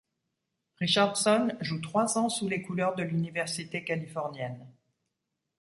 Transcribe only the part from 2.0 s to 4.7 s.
ans sous les couleurs de l'université californienne.